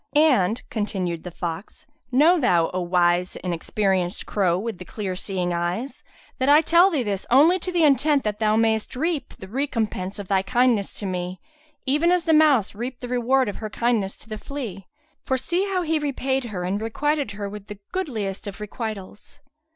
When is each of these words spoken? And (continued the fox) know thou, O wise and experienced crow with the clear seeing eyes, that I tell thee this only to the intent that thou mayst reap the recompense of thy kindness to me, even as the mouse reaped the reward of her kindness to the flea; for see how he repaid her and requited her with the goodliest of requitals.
And 0.15 0.67
(continued 0.71 1.23
the 1.23 1.29
fox) 1.29 1.85
know 2.11 2.39
thou, 2.39 2.71
O 2.73 2.79
wise 2.81 3.35
and 3.35 3.53
experienced 3.53 4.25
crow 4.25 4.57
with 4.57 4.79
the 4.79 4.83
clear 4.83 5.15
seeing 5.15 5.53
eyes, 5.53 6.03
that 6.39 6.49
I 6.49 6.61
tell 6.61 6.89
thee 6.89 7.03
this 7.03 7.27
only 7.29 7.59
to 7.59 7.71
the 7.71 7.83
intent 7.83 8.23
that 8.23 8.39
thou 8.39 8.55
mayst 8.55 8.95
reap 8.95 9.35
the 9.37 9.47
recompense 9.47 10.17
of 10.17 10.27
thy 10.27 10.41
kindness 10.41 10.95
to 10.95 11.05
me, 11.05 11.39
even 11.85 12.11
as 12.11 12.25
the 12.25 12.33
mouse 12.33 12.73
reaped 12.73 13.01
the 13.01 13.09
reward 13.09 13.47
of 13.47 13.57
her 13.57 13.69
kindness 13.69 14.17
to 14.17 14.27
the 14.27 14.39
flea; 14.39 14.87
for 15.23 15.37
see 15.37 15.65
how 15.65 15.83
he 15.83 15.99
repaid 15.99 16.45
her 16.45 16.63
and 16.63 16.81
requited 16.81 17.33
her 17.33 17.47
with 17.47 17.67
the 17.67 17.77
goodliest 17.91 18.47
of 18.47 18.59
requitals. 18.59 19.39